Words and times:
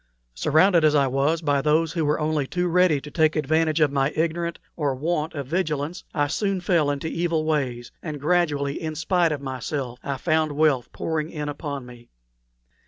Surrounded 0.33 0.83
as 0.83 0.95
I 0.95 1.05
was 1.05 1.43
by 1.43 1.61
those 1.61 1.93
who 1.93 2.03
were 2.03 2.19
only 2.19 2.47
too 2.47 2.67
ready 2.67 2.99
to 2.99 3.11
take 3.11 3.35
advantage 3.35 3.79
of 3.79 3.91
my 3.91 4.09
ignorance 4.15 4.57
or 4.75 4.95
want 4.95 5.35
of 5.35 5.45
vigilance, 5.45 6.03
I 6.11 6.25
soon 6.25 6.59
fell 6.59 6.89
into 6.89 7.07
evil 7.07 7.45
ways, 7.45 7.91
and 8.01 8.19
gradually, 8.19 8.81
in 8.81 8.95
spite 8.95 9.31
of 9.31 9.41
myself, 9.41 9.99
I 10.03 10.17
found 10.17 10.53
wealth 10.53 10.91
pouring 10.91 11.29
in 11.29 11.49
upon 11.49 11.85
me. 11.85 12.09